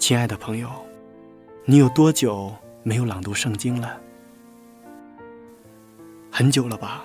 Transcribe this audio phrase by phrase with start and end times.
[0.00, 0.68] 亲爱的朋友，
[1.66, 4.00] 你有多久没有朗读圣经了？
[6.32, 7.04] 很久了吧？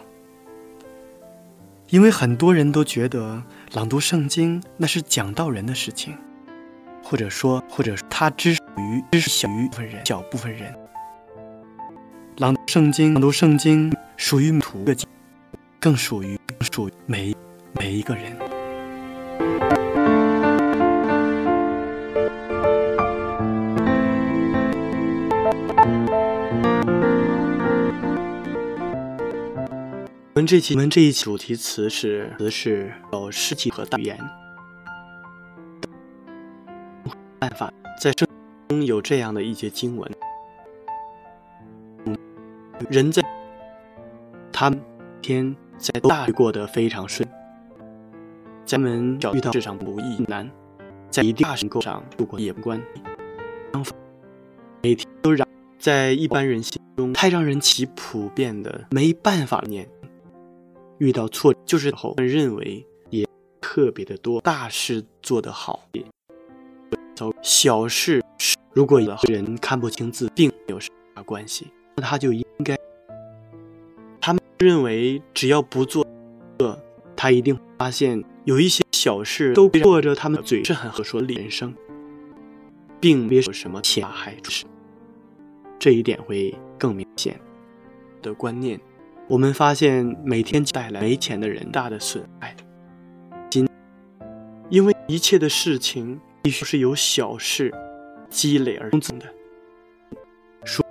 [1.90, 6.18] 因为很多人都觉得朗读圣经那是讲道人的事情，
[7.04, 10.74] 或者说，或者他只属于只小于部分人，小部分人。
[12.38, 14.96] 朗读圣经，朗读圣经属于徒的，
[15.82, 17.36] 更属于属于每
[17.74, 19.85] 每一个人。
[30.36, 34.20] 我们这期我们这一期主题词是词是有诗体和大语言
[37.40, 38.28] 办法，在圣
[38.68, 40.12] 中有这样的一节经文：
[42.90, 43.24] 人在
[44.52, 44.78] 他们
[45.22, 47.26] 天在大过得非常顺，
[48.66, 50.52] 咱们遇到世上不易难，
[51.10, 52.82] 在一定大事上度过也不关。
[54.84, 55.48] 每天都让
[55.80, 59.88] 在一般人心中太让人起普遍的没办法念。
[60.98, 63.28] 遇到挫就是后认为也
[63.60, 65.88] 特别的多，大事做得好，
[67.42, 68.24] 小事
[68.74, 72.78] 如果有人看不清字，并没有什么关系，那他就应该，
[74.22, 76.06] 他们认为只要不做
[76.60, 76.78] 恶，
[77.16, 81.74] 他一定发现有一些小事都或者他们嘴是很和说人生，
[83.00, 84.68] 并没有什么潜害处，
[85.78, 87.40] 这一点会更明显
[88.22, 88.80] 的观念。
[89.28, 92.56] 我们发现，每天带来没钱的人大的损害。
[93.50, 93.68] 今，
[94.70, 97.74] 因为一切的事情必须是由小事
[98.30, 99.26] 积累而成的。
[100.64, 100.86] 说，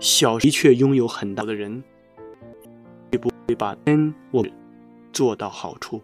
[0.00, 1.80] 小的确拥有很大的人，
[3.20, 4.44] 不会把天我
[5.12, 6.02] 做到好处。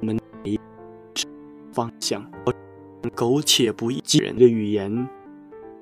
[0.00, 0.18] 我们
[1.72, 2.28] 方向，
[3.14, 5.08] 苟且不义人的语言，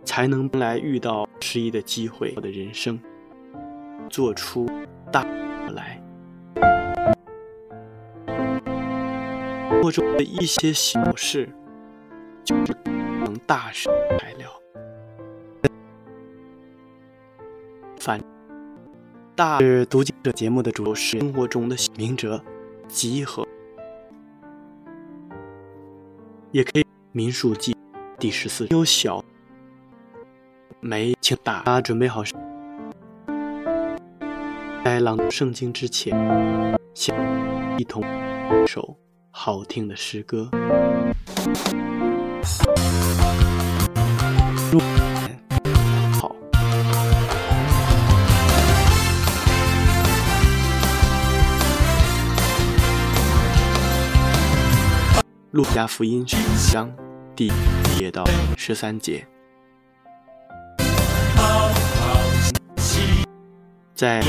[0.04, 3.00] 才能来遇到失意的机会我的人生。
[4.08, 4.66] 做出
[5.12, 5.24] 大
[5.74, 6.00] 来，
[9.82, 11.48] 或者的一些小事，
[12.44, 14.50] 就是能大事材料。
[17.98, 18.20] 反
[19.36, 22.42] 大是读经者节目的主是生活中的明哲
[22.88, 23.46] 集合，
[26.50, 27.76] 也可以民数记
[28.18, 29.24] 第十四有小
[30.80, 32.22] 没请大家准备好。
[34.82, 36.16] 在朗读圣经之前，
[36.94, 37.14] 先
[37.76, 38.96] 一同一首
[39.30, 40.50] 好听的诗歌。
[46.18, 46.34] 好，
[55.50, 56.90] 路加福音十章
[57.36, 57.52] 第一
[57.98, 58.24] 节到
[58.56, 59.26] 十三节。
[63.94, 64.22] 在。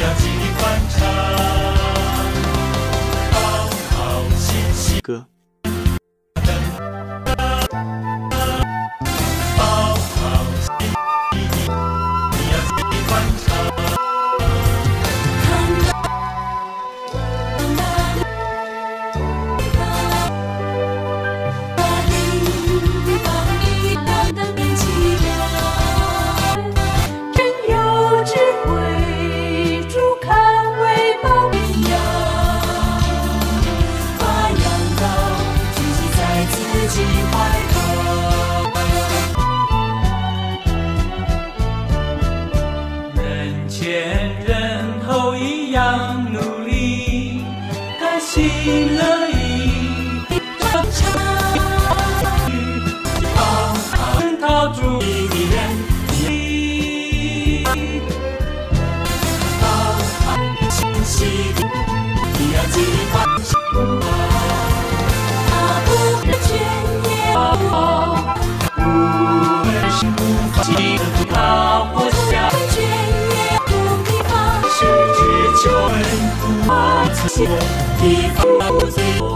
[5.02, 5.28] 歌。
[77.42, 77.60] 기뻐하시고
[78.02, 79.31] 기뻐하시고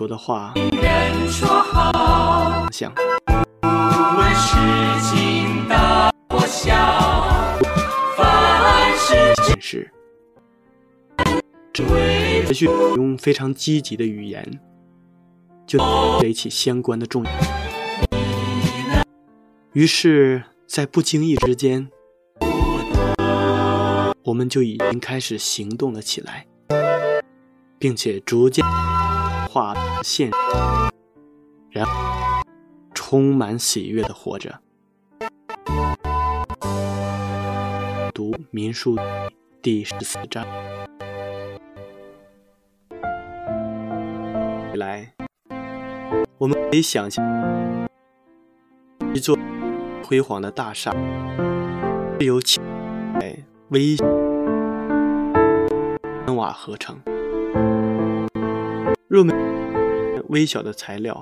[0.00, 2.90] 说的话，人说好，想。
[3.60, 4.56] 不问事
[5.02, 6.74] 情大或小，
[8.16, 9.92] 凡事显示，
[11.92, 14.42] 为持续用非常积极的语言，
[15.66, 15.78] 就
[16.22, 17.30] 垒起相关的重要。
[19.74, 21.90] 于是，在不经意之间，
[24.22, 26.46] 我们就已经开始行动了起来，
[27.78, 28.64] 并且逐渐
[29.52, 29.74] 画
[30.04, 30.30] 线，
[31.70, 31.92] 然后
[32.94, 34.60] 充满喜悦的活着。
[38.14, 38.96] 读民数
[39.60, 40.46] 第十四章。
[44.74, 45.12] 来，
[46.38, 47.26] 我们可以想象
[49.12, 49.36] 一座
[50.04, 50.92] 辉煌的大厦，
[52.20, 52.60] 是由砌
[53.14, 53.36] 来
[53.70, 54.08] 微砖
[56.36, 56.96] 瓦合成。
[59.10, 59.34] 若没
[60.28, 61.20] 微小的材料，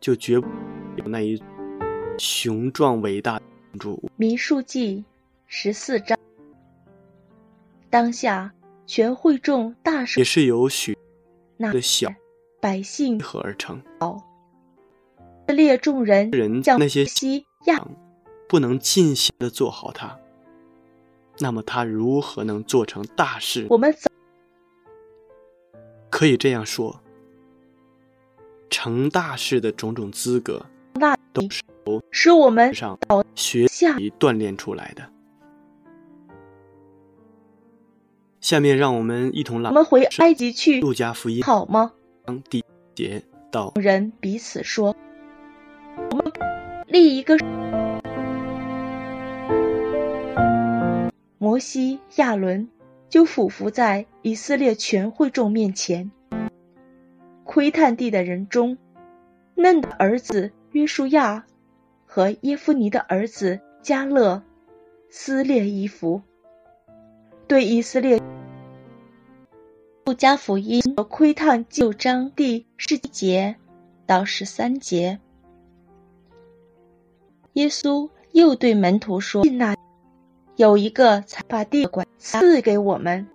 [0.00, 0.48] 就绝不
[0.96, 1.40] 有那一
[2.18, 4.10] 雄壮伟大的建筑物。
[4.16, 5.04] 民数记
[5.46, 6.18] 十四章。
[7.88, 8.52] 当下
[8.84, 10.98] 全会众大声也是由许
[11.56, 12.12] 那的小
[12.60, 13.78] 百姓合而成。
[13.78, 14.02] 以
[15.46, 17.86] 色列众人人将那些西亚
[18.48, 20.18] 不能尽心的做好它，
[21.38, 23.68] 那么他如何能做成大事？
[23.70, 24.10] 我们走
[26.10, 27.00] 可以这样说，
[28.70, 35.08] 成大事的种种资格那都是由使我们上倒学下习锻炼出来的。
[38.40, 41.92] 下面让我们一同来我们回埃及去路加福音好吗？
[42.48, 42.64] 第一
[42.94, 44.96] 节到人彼此说
[46.10, 46.32] ：“我们
[46.86, 47.36] 立一个。”
[51.38, 52.68] 摩西、亚伦
[53.08, 56.10] 就俯伏在以色列全会众面前。
[57.44, 58.76] 窥探地的人中，
[59.54, 61.46] 嫩的儿子约书亚
[62.04, 64.42] 和耶夫尼的儿子加勒
[65.08, 66.20] 撕裂衣服，
[67.46, 68.20] 对以色列。
[70.04, 73.56] 路加福音窥探旧章第十一节
[74.04, 75.18] 到十三节，
[77.54, 79.74] 耶稣又对门徒说：“那
[80.56, 83.26] 有一个才把地管赐给我们，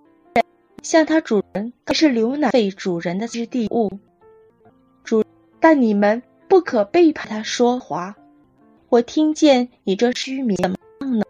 [0.84, 3.98] 像他主人可是流奶费主人的之地物。
[5.02, 5.24] 主，
[5.58, 8.14] 但你们不可背叛他说话。
[8.90, 11.24] 我听见你这虚名怎么样呢？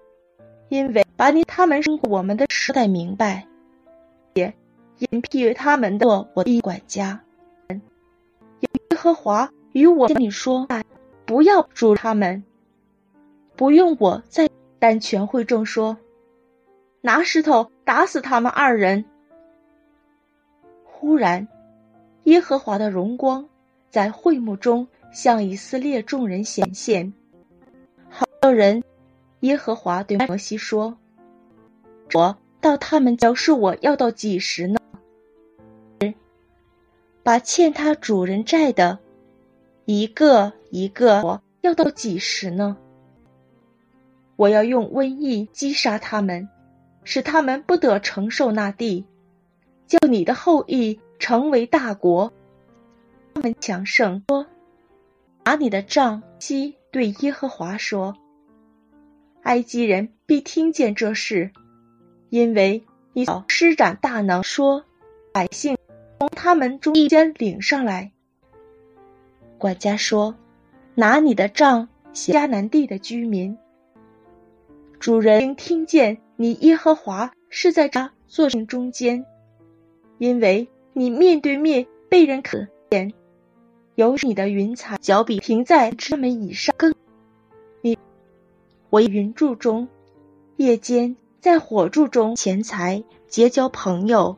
[0.69, 3.47] 因为把你他们生我们的时代明白，
[4.35, 4.53] 也。”
[5.11, 7.21] 隐蔽他们的我的管家。
[7.69, 10.69] 耶和华与我跟你说，
[11.27, 12.45] 不要助他们，
[13.57, 14.49] 不用我再。
[14.79, 15.97] 但全会众说，
[17.01, 19.05] 拿石头打死他们二人。
[21.05, 21.47] 忽然，
[22.23, 23.47] 耶和华的荣光
[23.91, 27.13] 在会幕中向以色列众人显现。
[28.09, 28.83] 好多人，
[29.41, 30.97] 耶和华对摩西说
[32.15, 34.79] ：“我到他们表示我要到几时呢？”
[37.23, 38.99] 把欠他主人债的，
[39.85, 42.79] 一个一个，我要到几时呢？
[44.37, 46.49] 我要用瘟疫击杀他们，
[47.05, 49.05] 使他们不得承受那地，
[49.87, 52.33] 叫你的后裔成为大国。
[53.35, 54.47] 他们强盛说
[55.45, 58.17] ：“拿你的杖。”西对耶和华说
[59.43, 61.51] ：“埃及人必听见这事，
[62.31, 64.85] 因为你施展大能，说
[65.33, 65.77] 百姓。”
[66.21, 68.13] 从他们中间领上来。
[69.59, 70.35] 管家说
[70.95, 73.59] ：“拿你的杖，迦南地的居民。
[74.99, 79.27] 主人听见你耶和华是在这座城中间，
[80.19, 83.13] 因为你面对面被人可见，
[83.95, 86.95] 有你的云彩脚比停在他们以上更。
[87.81, 87.99] 你
[88.91, 89.89] 我云柱中，
[90.57, 94.37] 夜间在火柱中，钱财结交朋友。”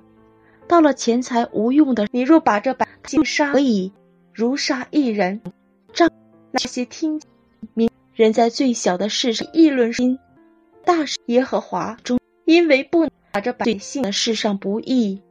[0.69, 3.93] 到了钱财无用的，你若把这百姓杀，可以
[4.33, 5.41] 如杀一人。
[5.93, 6.11] 仗
[6.51, 7.21] 那些听
[7.73, 10.19] 明人在最小的事上议论心，
[10.85, 15.23] 大事耶和华中，因为不拿着百姓的事上不义，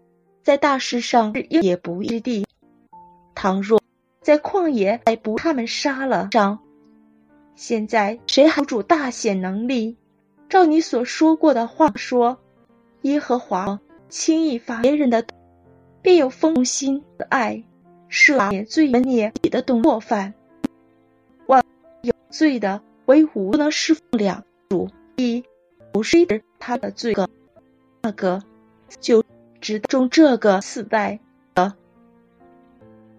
[0.45, 2.45] 在大事上也不义之地。
[3.33, 3.81] 倘若
[4.21, 6.59] 在旷野还不他们杀了上，
[7.55, 9.97] 现在谁还主大显能力？
[10.47, 12.37] 照你所说过的话说，
[13.01, 15.25] 耶和华轻易发别人的，
[16.03, 17.63] 便有丰心的爱，
[18.07, 20.35] 赦免罪孽你的动过犯。
[21.47, 21.63] 万
[22.03, 25.43] 有罪的为无不能释放两主，一
[25.91, 27.27] 不是他的罪个，
[28.03, 28.43] 那个
[28.99, 29.23] 就
[29.65, 31.19] 只中这个四代
[31.55, 31.73] 的。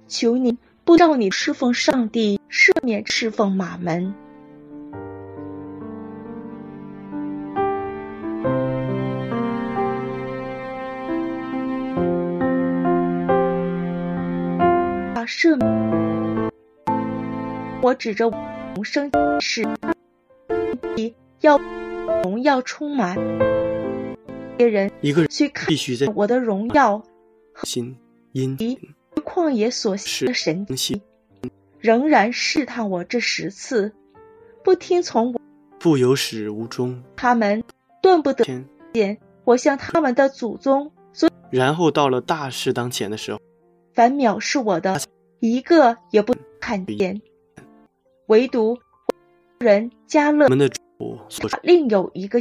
[0.06, 4.14] 求你不照你侍奉上帝，赦免侍奉马门。
[15.26, 16.52] 赦免！
[17.82, 18.30] 我指着
[18.76, 19.10] 永生
[19.40, 19.66] 是，
[21.40, 21.58] 要
[22.22, 23.16] 荣耀充满
[24.56, 24.90] 别人。
[25.00, 27.02] 一个人去看必须在我的荣耀
[27.64, 27.96] 心
[28.32, 28.56] 因
[29.24, 31.00] 旷野所行的神迹，
[31.78, 33.92] 仍然试探我这十次，
[34.64, 35.40] 不听从我，
[35.78, 37.02] 不由始无终。
[37.16, 37.62] 他们
[38.02, 38.44] 断不得
[38.92, 41.30] 见我向他们的祖宗所。
[41.50, 43.40] 然后到了大事当前的时候，
[43.94, 45.00] 凡藐视我的。
[45.38, 47.20] 一个也不看见，
[48.26, 48.78] 唯独
[49.58, 50.76] 人加勒们的主
[51.62, 52.40] 另有一个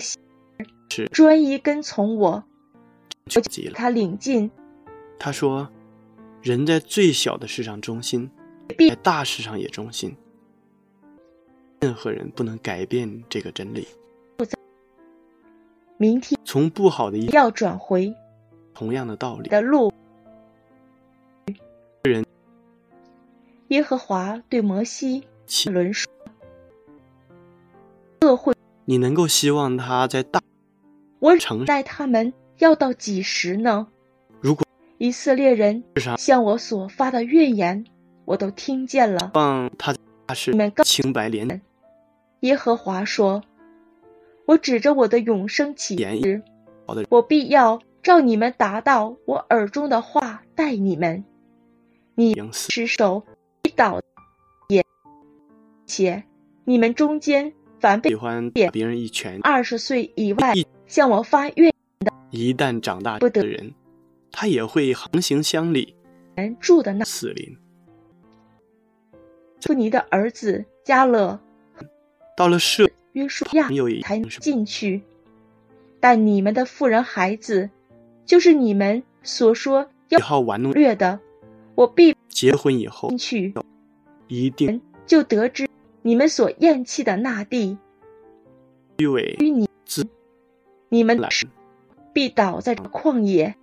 [0.95, 3.41] 是专一跟从我，我
[3.73, 4.49] 他领进。
[5.19, 5.67] 他说
[6.41, 8.31] ：“人在最小的事上忠心，
[8.89, 10.15] 在大事上也忠心。
[11.81, 13.85] 任何人不能改变这个真理。
[15.97, 18.13] 明天从不好的要转回
[18.73, 19.91] 同样的道理的路。”
[22.03, 22.25] 人。
[23.69, 25.25] 耶和华对摩西
[25.69, 26.09] 伦说
[28.21, 28.53] ：“恶会，
[28.85, 30.39] 你能够希望他在大
[31.25, 33.87] 我城待他们要到几时呢？
[34.41, 34.63] 如果
[34.99, 35.83] 以色列人
[36.19, 37.83] 向我所发的怨言，
[38.25, 39.31] 我都听见了。
[39.33, 39.95] 望他
[40.35, 41.59] 是你们告清白廉。
[42.41, 43.41] 耶和华说：
[44.45, 46.43] 我指着我的永生起誓，
[47.09, 51.25] 我必要照你们达到我耳中的话待你们。
[52.13, 53.23] 你失手。”
[53.75, 53.99] 倒
[54.69, 54.85] 也，
[55.87, 56.23] 且
[56.63, 60.53] 你们中间凡被喜欢别人一拳二十岁以外
[60.87, 63.73] 向我发愿的，一旦长大不得人，
[64.31, 65.95] 他也会横行乡里，
[66.35, 67.57] 人住的那死林。
[69.61, 71.39] 富尼的儿子加勒
[72.37, 73.67] 到了社约书亚
[74.03, 75.01] 才能进去，
[75.99, 77.69] 但你们的富人孩子，
[78.25, 81.19] 就是你们所说要好玩弄掠的。
[81.73, 83.53] 我必结婚以后去，
[84.27, 85.67] 一定就得知
[86.03, 87.77] 你们所厌弃的那地，
[88.99, 90.07] 虚伪与你自
[90.89, 91.19] 你们
[92.13, 93.55] 必倒在旷野，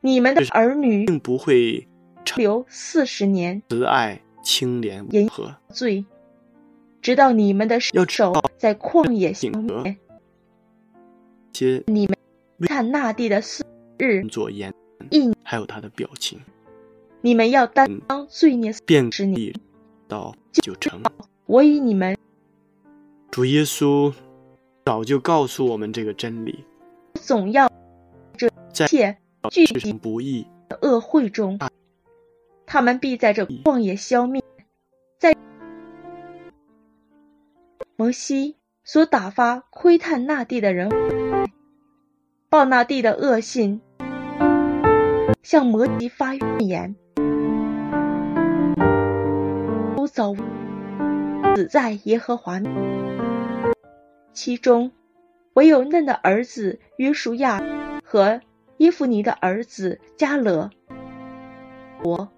[0.00, 1.86] 你们的儿女并不会
[2.36, 6.04] 留四十年慈爱清廉温和罪，
[7.00, 7.94] 直到你们的手
[8.56, 9.96] 在旷野行灭。
[11.52, 12.16] 接你们
[12.62, 13.64] 看那地的四
[13.98, 14.72] 日左言，
[15.10, 16.40] 印还有他的表情。
[17.20, 19.54] 你们要担当罪孽便是你，
[20.08, 21.00] 到就成。
[21.46, 22.16] 我以你们
[23.30, 24.12] 主耶稣
[24.84, 26.64] 早就告诉我们这个真理，
[27.14, 27.70] 总要
[28.36, 29.16] 这在切
[29.48, 31.56] 聚集不义的恶会中，
[32.66, 34.42] 他们必在这旷野消灭。
[35.20, 35.36] 在
[37.96, 40.90] 摩西所打发窥探那地的人，
[42.48, 43.80] 报那地的恶信，
[45.44, 46.96] 向摩西发怨言。
[50.12, 50.34] 走，
[51.54, 52.60] 死在耶和华。
[54.32, 54.90] 其中，
[55.54, 57.62] 唯有嫩的儿子约书亚
[58.04, 58.40] 和
[58.78, 60.70] 耶夫尼的儿子加勒。
[62.02, 62.28] 我，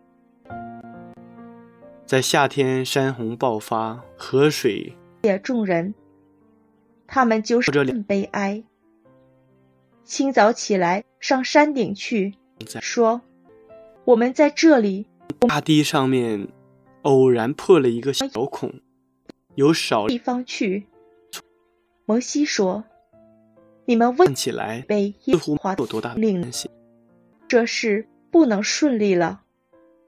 [2.04, 5.94] 在夏天山洪爆发，河水也众人，
[7.06, 8.62] 他们就是更悲哀。
[10.04, 12.34] 清早起来上山顶去，
[12.80, 13.22] 说
[14.04, 15.06] ：“我们在这里，
[15.48, 16.48] 大地上面。”
[17.04, 18.80] 偶然破了一个小孔，
[19.56, 20.86] 有少地方去。
[22.06, 22.84] 摩西说
[23.87, 26.50] ：“你们问起来，被耶和华有多大令
[27.49, 29.42] 这事不能顺利了。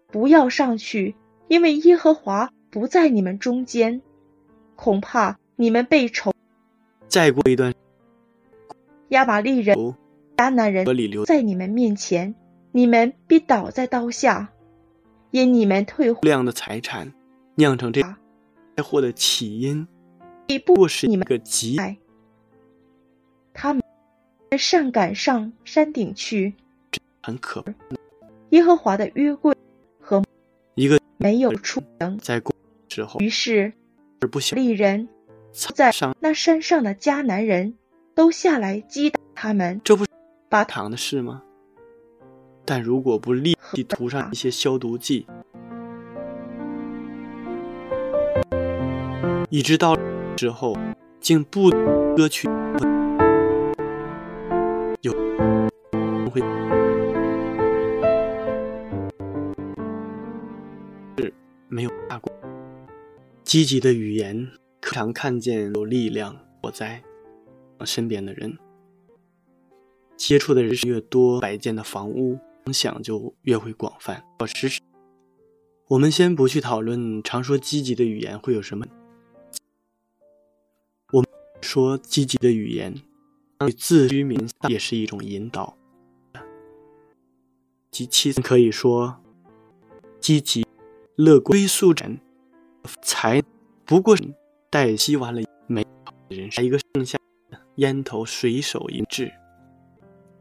[0.08, 1.14] 不要上去，
[1.48, 4.02] 因为耶和华不在你们中间，
[4.74, 6.32] 恐怕你们被仇。
[7.08, 7.72] 再过一段，
[9.08, 9.76] 亚玛利人、
[10.36, 10.86] 迦南人
[11.24, 12.34] 在你们面前，
[12.72, 14.52] 你们必倒在刀下。”
[15.32, 17.12] 因你们退量的财产
[17.56, 19.86] 酿成这灾祸的起因，
[20.46, 21.96] 已不过是你们个极爱。
[23.52, 23.82] 他们
[24.58, 26.54] 上赶上山顶去，
[27.22, 27.72] 很可怕。
[28.50, 29.54] 耶和华的约柜
[30.00, 30.22] 和
[30.74, 32.54] 一个没有出城，在过
[32.88, 33.72] 之后于是
[34.20, 35.08] 而不想利人
[35.52, 37.74] 在上，那山上的迦南人
[38.14, 40.10] 都下来击打他们，这不是
[40.48, 41.42] 把堂的事吗？
[42.64, 45.26] 但如果不立即涂上一些消毒剂，
[49.48, 49.96] 一直到
[50.36, 50.76] 之后，
[51.18, 51.70] 竟不
[52.14, 52.46] 割去，
[55.00, 55.10] 有
[56.30, 56.42] 会
[61.16, 61.32] 是
[61.68, 62.30] 没有大过。
[63.42, 64.46] 积极的语言，
[64.82, 67.02] 常看见有力量我在
[67.86, 68.58] 身边的人。
[70.18, 74.22] 接触的人越多，摆件的房屋影响就越会广泛。
[74.40, 74.80] 我时时，
[75.88, 78.86] 我们先不去讨论常说积极的语言会有什么，
[81.66, 82.94] 说积极的语言
[83.76, 85.76] 自居民也是一种引导。
[87.90, 89.20] 及其次可以说，
[90.20, 90.64] 积极、
[91.16, 92.18] 乐观、归宿感
[93.02, 93.42] 才
[93.84, 94.22] 不过是
[94.70, 97.18] 待吸完了美好的人生，一个剩下
[97.76, 99.32] 烟头随手一掷。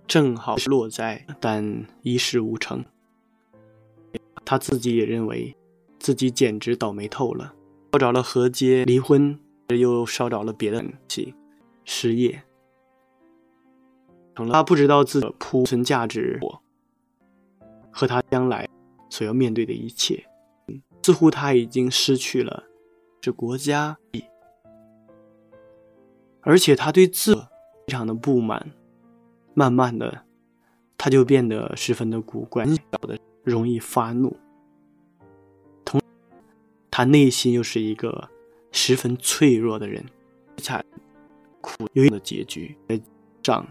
[0.08, 2.86] 正好落在，但一事无成。
[4.44, 5.55] 他自己也认为，
[5.98, 7.55] 自己简直倒霉透了，
[7.94, 11.34] 烧着了何街，离婚，又烧着了别的东西，
[11.84, 12.43] 失业，
[14.36, 16.39] 成了他不知道自己的铺存价值
[17.92, 18.68] 和他将来
[19.09, 20.25] 所要面对的一切，
[21.01, 22.66] 似乎他已经失去了
[23.22, 23.98] 这国家，
[26.42, 27.48] 而且他对自非
[27.87, 28.72] 常的不满。
[29.57, 30.25] 慢慢的，
[30.98, 34.35] 他就变得十分的古怪，小的容易发怒。
[35.85, 36.01] 同，
[36.92, 38.29] 他内心又是一个
[38.75, 40.05] 十分脆弱的人，
[40.57, 40.85] 惨
[41.61, 42.75] 苦有的结局。
[43.42, 43.66] 上，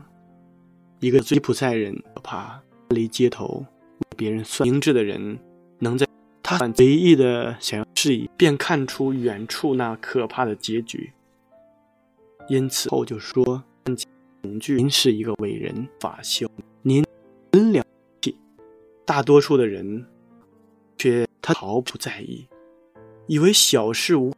[0.98, 3.66] 一个吉普赛人可怕，离街头
[3.98, 5.38] 为别人算明智的人，
[5.78, 6.08] 能在
[6.42, 11.12] 他随意的想要示意，便看出远处那可怕的结局。
[12.48, 13.62] 因此后就说。
[14.42, 16.50] 恐惧，您是一个伟人法修，
[16.82, 17.04] 您
[17.52, 17.88] 很了不
[18.22, 18.36] 起。
[19.04, 20.06] 大多数的人
[20.96, 22.46] 却他毫不在意，
[23.26, 24.32] 以为小事无。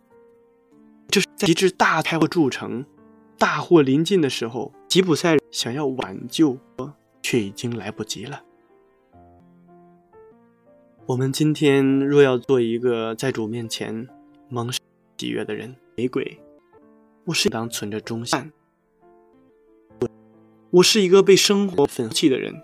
[1.16, 2.84] 这是在极致大开或筑成、
[3.38, 6.58] 大祸临近的时候，吉普赛人想要挽救，
[7.22, 8.42] 却已经来不及了。
[11.06, 14.06] 我们今天若要做一个在主面前
[14.50, 16.38] 蒙喜悦的人，玫瑰，
[17.24, 18.52] 我是当存着忠心。
[20.68, 22.60] 我是一个被生活粉弃的人，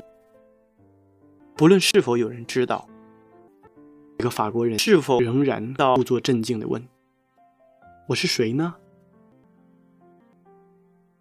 [1.56, 2.86] 不论是否有人知道。
[4.18, 6.86] 一个法国人是否仍然到故作镇静的问
[8.12, 8.74] ：“我是谁呢？”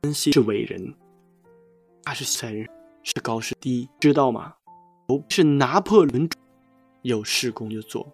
[0.03, 0.93] 分析是伟人，
[2.03, 2.67] 他是赛人，
[3.01, 4.55] 是高是低，知道吗？
[5.07, 6.29] 不是拿破仑，
[7.03, 8.11] 有事工就做，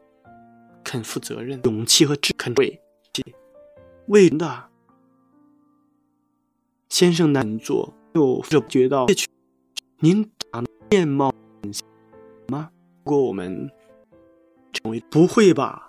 [0.84, 2.80] 肯负责任，勇气和智肯为，
[4.10, 4.70] 为的
[6.90, 7.96] 先生难做。
[8.14, 9.06] 又这觉得
[10.00, 11.88] 您长面貌很像
[12.48, 12.70] 吗？
[13.04, 13.72] 如果我们
[14.72, 15.87] 成为不会吧？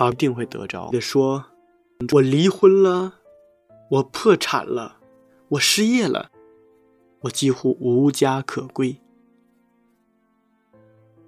[0.00, 1.44] 法一定会得着也说，
[2.14, 3.16] 我离婚了，
[3.90, 4.96] 我破产了，
[5.50, 6.30] 我失业了，
[7.20, 8.96] 我几乎无家可归。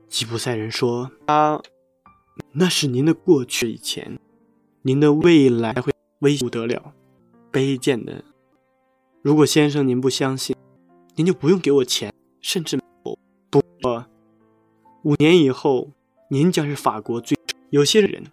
[0.09, 1.61] 吉普赛人说：“啊，
[2.53, 4.19] 那是您的过去以前，
[4.81, 6.95] 您的未来会危不得了，
[7.53, 8.25] 卑贱的。”
[9.21, 10.57] 如果先生您不相信，
[11.17, 13.19] 您就不用给我钱，甚至不
[13.51, 13.63] 不，
[15.03, 15.91] 五年以后
[16.31, 17.37] 您将是法国最
[17.69, 18.25] 有些人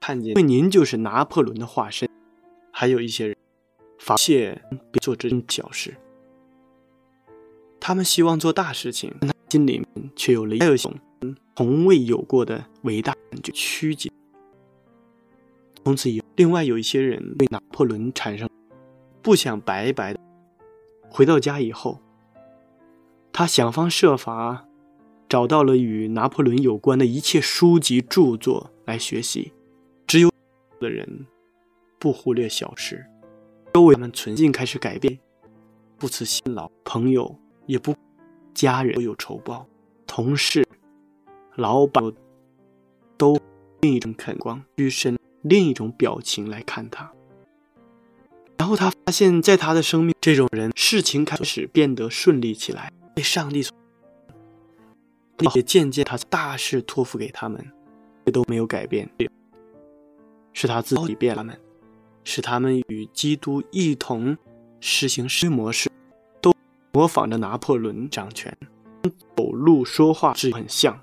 [0.00, 2.08] 看见，因为您就是拿破仑的化身，
[2.72, 3.36] 还有一些人
[3.98, 4.62] 发现
[5.00, 5.94] 做这种小事，
[7.78, 10.94] 他们希望做大事情，但他心里面却有了一种
[11.56, 14.10] 从未有过的伟大感觉曲解。
[15.84, 18.48] 从此以后，另外有一些人对拿破仑产生。
[19.22, 20.20] 不想白白的
[21.10, 22.00] 回到家以后，
[23.32, 24.66] 他想方设法
[25.28, 29.52] 找到了与拿破仑有关的一切书籍著作来学习。
[30.80, 31.26] 的人
[31.98, 33.06] 不忽略小事，
[33.74, 35.18] 周围他们存心开始改变，
[35.98, 37.94] 不辞辛劳，朋友也不，
[38.54, 39.66] 家人都有仇报，
[40.06, 40.66] 同事、
[41.54, 42.02] 老板
[43.18, 43.38] 都
[43.80, 47.12] 另一种肯光，居身另一种表情来看他。
[48.56, 53.74] 然后他发现，在他的生命，这种人事情开始变得顺利起来，被上帝所
[55.54, 57.72] 也渐渐他大事托付给他们，
[58.26, 59.10] 也都没有改变，
[60.60, 61.58] 是他自己变了们。
[62.22, 64.36] 使他们与基督一同
[64.78, 65.90] 实行施模式，
[66.42, 66.54] 都
[66.92, 68.54] 模仿着拿破仑掌权，
[69.34, 71.00] 走路说话是很像。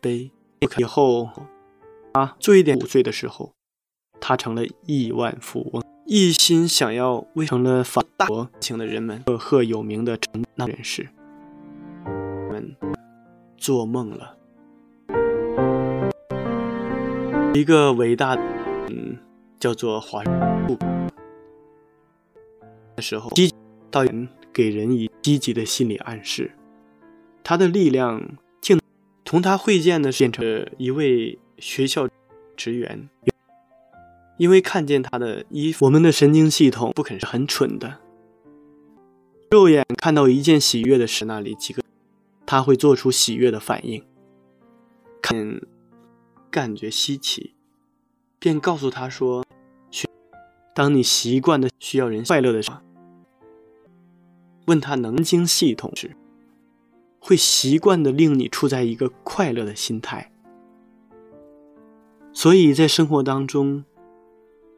[0.00, 0.30] 悲
[0.78, 1.28] 以后，
[2.12, 3.52] 啊，最一点五岁的时候，
[4.18, 11.10] 他成了亿万富翁，一心想要为成了法国情的人们赫赫有名的成那人士
[12.50, 12.74] 们
[13.58, 14.38] 做梦了。
[17.54, 18.34] 一个伟大，
[18.88, 19.16] 嗯，
[19.60, 20.24] 叫做华
[20.66, 20.76] 富
[22.96, 23.48] 的时候，积
[23.92, 26.50] 导演给人以积极的心理暗示，
[27.44, 28.80] 他的力量竟
[29.24, 32.08] 同他会见的变成一位学校
[32.56, 33.08] 职员，
[34.36, 38.00] 因为看见他的衣服，我们的神经系统不肯是很蠢的，
[39.52, 41.84] 肉眼看到一件喜悦的事，那里几个
[42.44, 44.04] 他会做出喜悦的反应，
[45.22, 45.60] 看。
[46.54, 47.52] 感觉稀奇，
[48.38, 49.44] 便告诉他说
[50.72, 52.78] ：“当你习惯的需要人快乐的时候，
[54.66, 56.16] 问他能经系统时，
[57.18, 60.30] 会习惯的令你处在一个快乐的心态。
[62.32, 63.84] 所以在生活当中，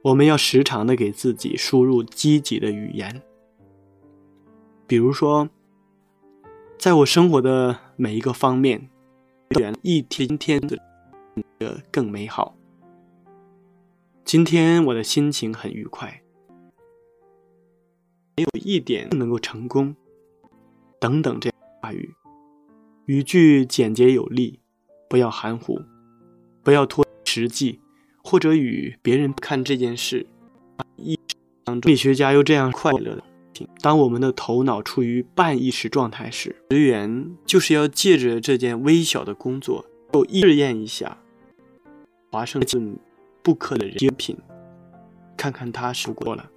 [0.01, 3.21] 我们要时常的给自己输入积极的语言，
[4.87, 5.51] 比如说，
[6.79, 8.89] 在我生活的每一个方面，
[9.83, 10.79] 一天天的。”
[11.59, 12.57] 的更美好。
[14.25, 16.23] 今天我的心情很愉快，
[18.37, 19.95] 没有一点能够成功。
[20.99, 22.14] 等等，这话语，
[23.05, 24.59] 语句简洁有力，
[25.09, 25.81] 不要含糊，
[26.64, 27.81] 不要拖实际，
[28.25, 30.27] 或者与别人看这件事。
[30.97, 31.19] 意
[31.64, 33.23] 当中，心理学家又这样快乐的：
[33.81, 41.19] 当我们的头脑处于半意识状态时，职员就是要借着这件微小的工作，又试验一下。
[42.31, 42.99] 华盛顿
[43.43, 44.37] 布克的人品，
[45.37, 46.51] 看看他是过了，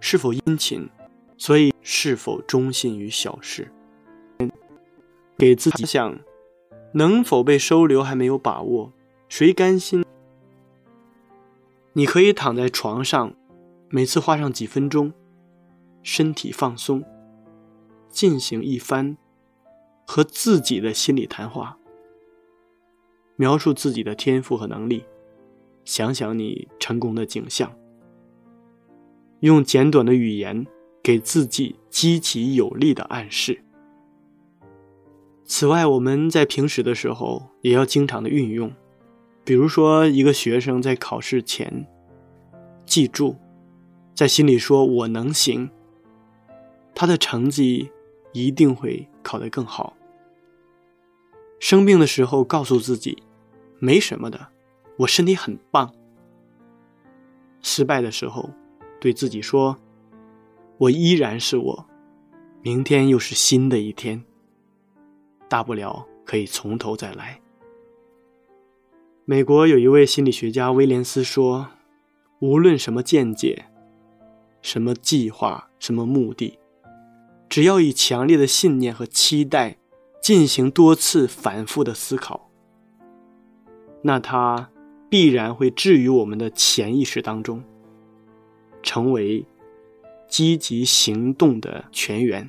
[0.00, 0.88] 是否殷勤，
[1.36, 3.70] 所以是否忠信于小事，
[5.36, 6.18] 给自己想
[6.92, 8.92] 能否被收留还没有把握，
[9.28, 10.04] 谁甘心？
[11.92, 13.34] 你可以躺在床上，
[13.88, 15.12] 每次花上几分钟，
[16.02, 17.04] 身体放松，
[18.08, 19.16] 进行一番
[20.06, 21.76] 和自己的心理谈话。
[23.40, 25.02] 描述自己的天赋和能力，
[25.86, 27.74] 想想你成功的景象，
[29.40, 30.66] 用简短的语言
[31.02, 33.64] 给自己积极有力的暗示。
[35.46, 38.70] 此外，我们在平时的时候也要经常的运用，
[39.42, 41.86] 比如说，一个学生在考试前，
[42.84, 43.36] 记住，
[44.14, 45.70] 在心里说“我能行”，
[46.94, 47.90] 他的成绩
[48.34, 49.96] 一定会考得更好。
[51.58, 53.22] 生病的时候，告诉自己。
[53.80, 54.48] 没什么的，
[54.98, 55.92] 我身体很棒。
[57.62, 58.50] 失败的时候，
[59.00, 59.76] 对自己说
[60.76, 61.86] ：“我依然是我，
[62.62, 64.22] 明天又是新的一天，
[65.48, 67.40] 大不了可以从头再来。”
[69.24, 71.68] 美国有一位心理学家威廉斯说
[72.40, 73.64] ：“无论什么见解、
[74.60, 76.58] 什么计划、什么目的，
[77.48, 79.78] 只要以强烈的信念和期待
[80.20, 82.48] 进行多次反复的思考。”
[84.02, 84.70] 那它
[85.10, 87.62] 必然会置于我们的潜意识当中，
[88.82, 89.44] 成为
[90.28, 92.48] 积极行动的泉源。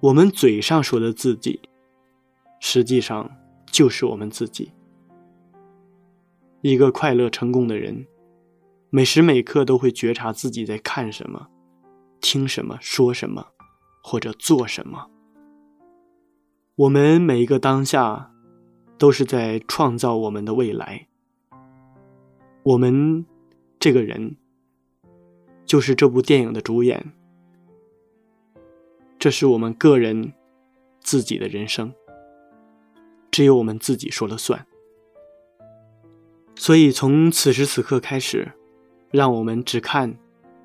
[0.00, 1.60] 我们嘴上说的自己，
[2.60, 3.30] 实际上
[3.66, 4.70] 就是我们自己。
[6.60, 8.06] 一个快乐成功的人，
[8.90, 11.48] 每时每刻都会觉察自己在看什么、
[12.20, 13.46] 听什么、说什么，
[14.02, 15.10] 或者做什么。
[16.76, 18.33] 我们每一个当下。
[18.96, 21.06] 都是在创造我们的未来。
[22.62, 23.26] 我们
[23.78, 24.36] 这个人
[25.66, 27.12] 就是这部电影的主演，
[29.18, 30.32] 这是我们个人
[31.00, 31.92] 自己的人生，
[33.30, 34.66] 只有我们自己说了算。
[36.56, 38.52] 所以从此时此刻开始，
[39.10, 40.16] 让我们只看、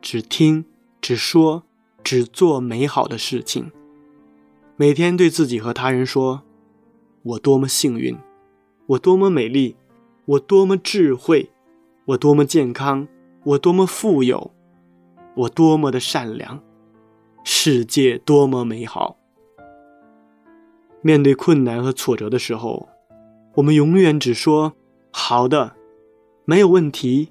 [0.01, 0.63] 只听、
[1.01, 1.63] 只说、
[2.03, 3.71] 只做美好的事情，
[4.77, 6.43] 每天对自己和他人说。
[7.23, 8.17] 我多么幸运，
[8.87, 9.75] 我多么美丽，
[10.25, 11.49] 我多么智慧，
[12.05, 13.07] 我多么健康，
[13.43, 14.51] 我多么富有，
[15.35, 16.61] 我多么的善良，
[17.43, 19.17] 世界多么美好。
[21.01, 22.87] 面对困难和挫折的时候，
[23.55, 24.73] 我们永远只说
[25.11, 25.75] “好的”，
[26.45, 27.29] 没有问题，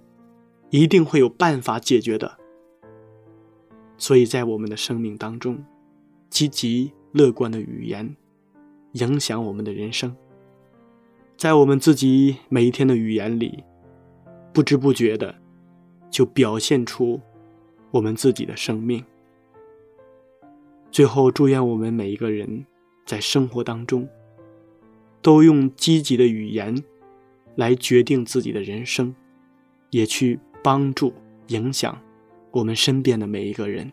[0.70, 2.38] 一定会有办法解决的。
[3.96, 5.64] 所以在我们的生命当中，
[6.31, 8.14] 积极乐观的语言。
[8.92, 10.16] 影响我们的人生，
[11.37, 13.62] 在我们自己每一天的语言里，
[14.53, 15.35] 不知不觉的
[16.11, 17.20] 就表现出
[17.90, 19.05] 我们自己的生命。
[20.90, 22.64] 最后，祝愿我们每一个人
[23.05, 24.09] 在生活当中，
[25.20, 26.83] 都用积极的语言
[27.57, 29.14] 来决定自己的人生，
[29.90, 31.12] 也去帮助、
[31.48, 32.01] 影响
[32.51, 33.92] 我们身边的每一个人。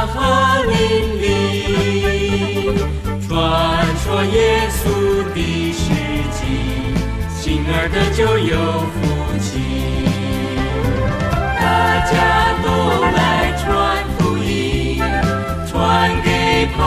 [0.00, 0.16] 给街坊和
[0.64, 0.72] 邻
[1.20, 1.24] 里，
[3.28, 3.28] 传
[3.98, 4.82] 说耶稣
[5.34, 5.38] 的
[5.72, 5.82] 事
[6.32, 6.40] 迹，
[7.36, 8.56] 信儿的就有
[8.94, 8.98] 福
[9.38, 9.48] 气。
[11.58, 11.62] 大
[12.10, 12.12] 家
[12.62, 12.66] 都
[13.14, 13.18] 来
[13.58, 13.64] 传
[14.18, 15.02] 福音，
[15.68, 15.70] 传
[16.22, 16.28] 给
[16.76, 16.78] 朋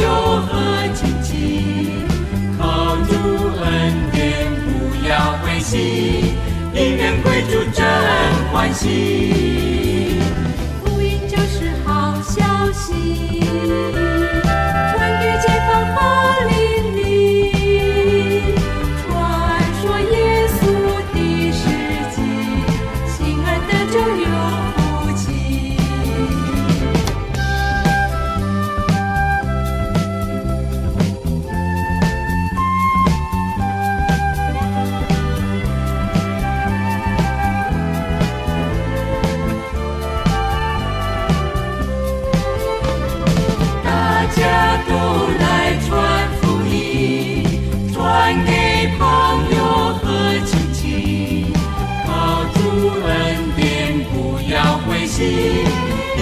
[0.00, 0.06] 友
[0.46, 0.48] 和
[0.94, 1.30] 亲戚，
[2.58, 2.62] 靠
[3.06, 3.10] 主
[3.62, 3.66] 恩
[4.12, 4.18] 典
[4.64, 4.68] 不
[5.08, 5.10] 要
[5.42, 5.78] 灰心，
[6.74, 7.84] 因缘归主真
[8.52, 9.69] 欢喜。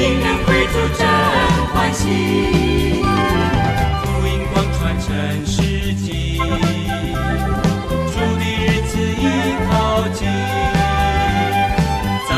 [0.00, 1.02] 引人关注真
[1.74, 2.04] 欢喜
[4.04, 5.06] 福音光传成
[5.44, 6.44] 世纪，主
[8.38, 9.22] 的日子已
[9.68, 10.28] 靠近，
[12.28, 12.30] 在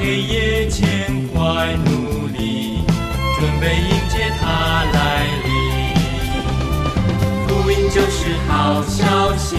[0.00, 0.82] 黑夜前
[1.34, 2.80] 快努力，
[3.38, 4.44] 准备迎接他
[4.94, 4.96] 来
[5.44, 5.48] 临。
[7.46, 9.54] 福音就是好消息，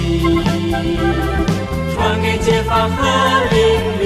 [1.93, 2.97] 传给街坊和
[3.51, 3.57] 邻
[4.01, 4.05] 里，